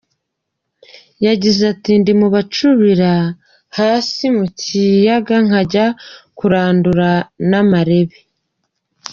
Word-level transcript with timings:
Yagize 1.25 1.61
ati 1.73 1.91
“Ndi 1.99 2.13
mu 2.19 2.27
bacubira 2.35 3.13
hasi 3.77 4.25
mu 4.37 4.45
Kiyaga 4.59 5.35
nkajya 5.45 5.85
kurandurana 6.37 7.57
amarebe. 7.65 8.17